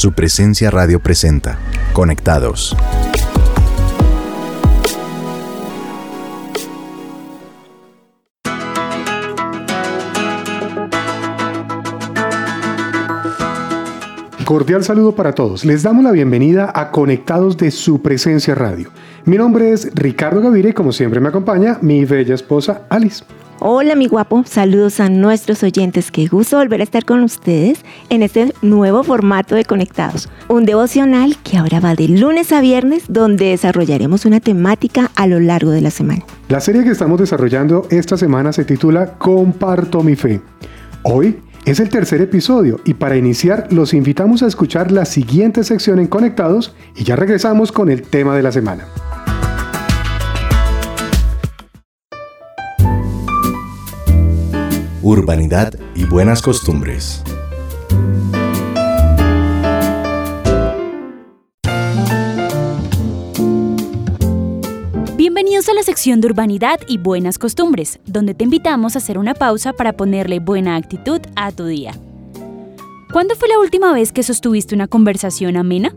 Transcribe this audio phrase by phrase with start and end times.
[0.00, 1.58] Su presencia radio presenta.
[1.92, 2.74] Conectados.
[14.46, 15.66] Cordial saludo para todos.
[15.66, 18.88] Les damos la bienvenida a Conectados de su presencia radio.
[19.26, 23.22] Mi nombre es Ricardo Gaviria y como siempre me acompaña mi bella esposa Alice.
[23.62, 28.22] Hola mi guapo, saludos a nuestros oyentes, qué gusto volver a estar con ustedes en
[28.22, 33.50] este nuevo formato de Conectados, un devocional que ahora va de lunes a viernes donde
[33.50, 36.24] desarrollaremos una temática a lo largo de la semana.
[36.48, 40.40] La serie que estamos desarrollando esta semana se titula Comparto mi fe.
[41.02, 45.98] Hoy es el tercer episodio y para iniciar los invitamos a escuchar la siguiente sección
[45.98, 48.86] en Conectados y ya regresamos con el tema de la semana.
[55.12, 57.24] Urbanidad y buenas costumbres.
[65.16, 69.34] Bienvenidos a la sección de Urbanidad y Buenas Costumbres, donde te invitamos a hacer una
[69.34, 71.92] pausa para ponerle buena actitud a tu día.
[73.12, 75.92] ¿Cuándo fue la última vez que sostuviste una conversación amena?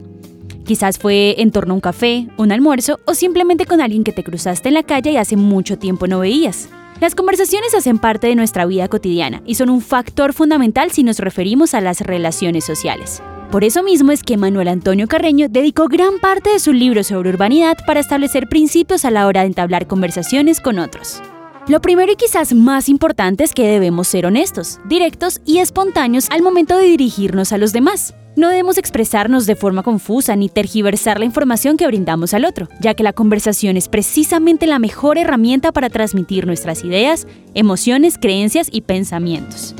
[0.65, 4.23] Quizás fue en torno a un café, un almuerzo o simplemente con alguien que te
[4.23, 6.69] cruzaste en la calle y hace mucho tiempo no veías.
[7.01, 11.19] Las conversaciones hacen parte de nuestra vida cotidiana y son un factor fundamental si nos
[11.19, 13.21] referimos a las relaciones sociales.
[13.51, 17.29] Por eso mismo es que Manuel Antonio Carreño dedicó gran parte de su libro sobre
[17.29, 21.21] urbanidad para establecer principios a la hora de entablar conversaciones con otros.
[21.69, 26.41] Lo primero y quizás más importante es que debemos ser honestos, directos y espontáneos al
[26.41, 28.13] momento de dirigirnos a los demás.
[28.35, 32.95] No debemos expresarnos de forma confusa ni tergiversar la información que brindamos al otro, ya
[32.95, 38.81] que la conversación es precisamente la mejor herramienta para transmitir nuestras ideas, emociones, creencias y
[38.81, 39.73] pensamientos.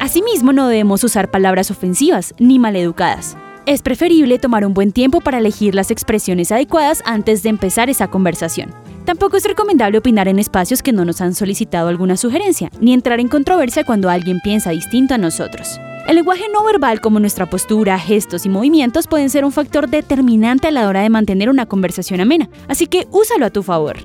[0.00, 3.36] Asimismo, no debemos usar palabras ofensivas ni maleducadas.
[3.70, 8.08] Es preferible tomar un buen tiempo para elegir las expresiones adecuadas antes de empezar esa
[8.08, 8.74] conversación.
[9.04, 13.20] Tampoco es recomendable opinar en espacios que no nos han solicitado alguna sugerencia, ni entrar
[13.20, 15.78] en controversia cuando alguien piensa distinto a nosotros.
[16.08, 20.66] El lenguaje no verbal como nuestra postura, gestos y movimientos pueden ser un factor determinante
[20.66, 23.98] a la hora de mantener una conversación amena, así que úsalo a tu favor.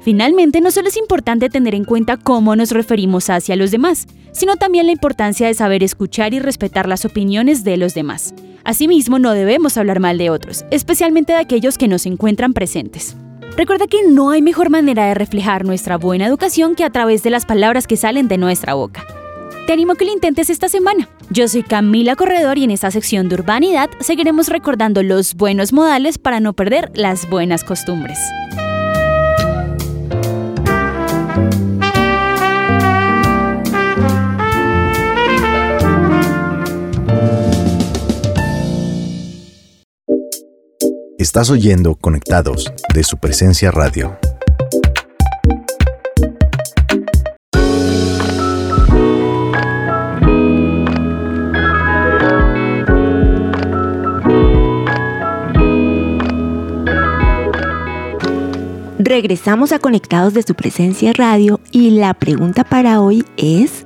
[0.00, 4.56] Finalmente, no solo es importante tener en cuenta cómo nos referimos hacia los demás, sino
[4.56, 8.32] también la importancia de saber escuchar y respetar las opiniones de los demás.
[8.64, 13.16] Asimismo, no debemos hablar mal de otros, especialmente de aquellos que nos encuentran presentes.
[13.56, 17.30] Recuerda que no hay mejor manera de reflejar nuestra buena educación que a través de
[17.30, 19.04] las palabras que salen de nuestra boca.
[19.66, 21.08] Te animo a que lo intentes esta semana.
[21.30, 26.18] Yo soy Camila Corredor y en esta sección de urbanidad seguiremos recordando los buenos modales
[26.18, 28.18] para no perder las buenas costumbres.
[41.30, 44.18] Estás oyendo Conectados de su presencia radio.
[58.98, 63.84] Regresamos a Conectados de su presencia radio y la pregunta para hoy es,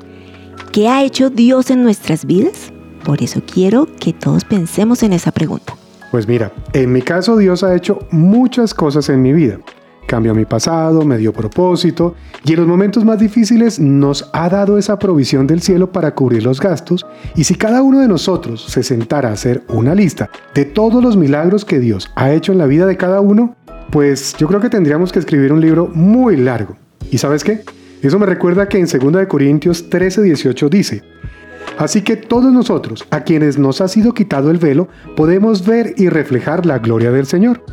[0.72, 2.72] ¿qué ha hecho Dios en nuestras vidas?
[3.04, 5.76] Por eso quiero que todos pensemos en esa pregunta.
[6.14, 9.58] Pues mira, en mi caso Dios ha hecho muchas cosas en mi vida.
[10.06, 12.14] Cambió mi pasado, me dio propósito
[12.44, 16.44] y en los momentos más difíciles nos ha dado esa provisión del cielo para cubrir
[16.44, 17.04] los gastos
[17.34, 21.16] y si cada uno de nosotros se sentara a hacer una lista de todos los
[21.16, 23.56] milagros que Dios ha hecho en la vida de cada uno,
[23.90, 26.76] pues yo creo que tendríamos que escribir un libro muy largo.
[27.10, 27.64] ¿Y sabes qué?
[28.02, 31.02] Eso me recuerda que en 2 Corintios 13, 18 dice,
[31.78, 36.08] Así que todos nosotros, a quienes nos ha sido quitado el velo, podemos ver y
[36.08, 37.64] reflejar la gloria del Señor.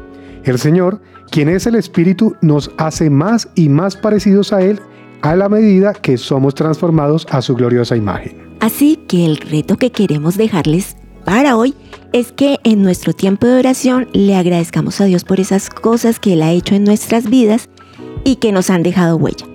[0.44, 4.79] El Señor, quien es el Espíritu, nos hace más y más parecidos a Él
[5.22, 8.52] a la medida que somos transformados a su gloriosa imagen.
[8.59, 11.75] Así que el reto que queremos dejarles para hoy
[12.13, 16.34] es que en nuestro tiempo de oración le agradezcamos a Dios por esas cosas que
[16.34, 17.70] Él ha hecho en nuestras vidas
[18.23, 19.46] y que nos han dejado huella.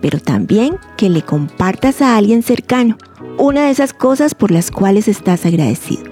[0.00, 2.96] Pero también que le compartas a alguien cercano
[3.40, 6.04] una de esas cosas por las cuales estás agradecido.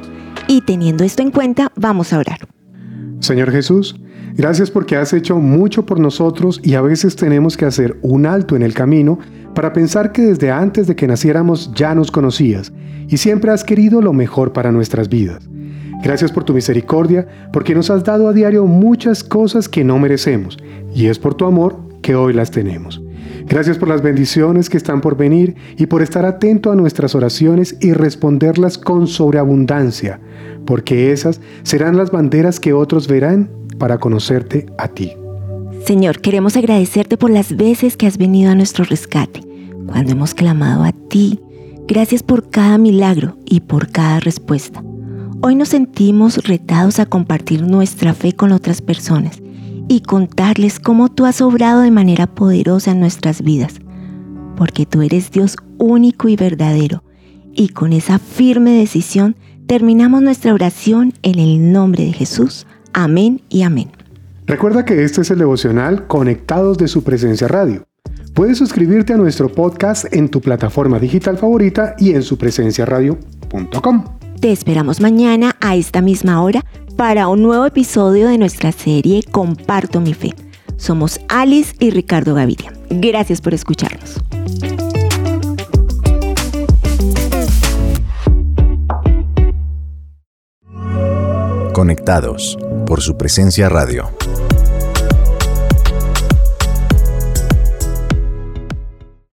[0.46, 2.38] Y teniendo esto en cuenta, vamos a orar.
[3.20, 4.00] Señor Jesús,
[4.34, 8.56] gracias porque has hecho mucho por nosotros y a veces tenemos que hacer un alto
[8.56, 9.18] en el camino
[9.54, 12.72] para pensar que desde antes de que naciéramos ya nos conocías
[13.08, 15.46] y siempre has querido lo mejor para nuestras vidas.
[16.02, 20.56] Gracias por tu misericordia, porque nos has dado a diario muchas cosas que no merecemos,
[20.94, 23.02] y es por tu amor que hoy las tenemos.
[23.46, 27.76] Gracias por las bendiciones que están por venir y por estar atento a nuestras oraciones
[27.80, 30.20] y responderlas con sobreabundancia,
[30.66, 35.12] porque esas serán las banderas que otros verán para conocerte a ti.
[35.86, 39.40] Señor, queremos agradecerte por las veces que has venido a nuestro rescate,
[39.86, 41.40] cuando hemos clamado a ti.
[41.86, 44.82] Gracias por cada milagro y por cada respuesta.
[45.40, 49.40] Hoy nos sentimos retados a compartir nuestra fe con otras personas
[49.88, 53.80] y contarles cómo tú has obrado de manera poderosa en nuestras vidas,
[54.56, 57.02] porque tú eres Dios único y verdadero,
[57.54, 59.36] y con esa firme decisión
[59.66, 62.66] terminamos nuestra oración en el nombre de Jesús.
[62.92, 63.90] Amén y amén.
[64.46, 67.84] Recuerda que este es el devocional Conectados de su presencia radio.
[68.34, 74.17] Puedes suscribirte a nuestro podcast en tu plataforma digital favorita y en supresenciaradio.com.
[74.40, 76.64] Te esperamos mañana a esta misma hora
[76.96, 80.32] para un nuevo episodio de nuestra serie Comparto mi fe.
[80.76, 82.72] Somos Alice y Ricardo Gaviria.
[82.88, 84.22] Gracias por escucharnos.
[91.72, 92.56] Conectados
[92.86, 94.08] por su presencia radio.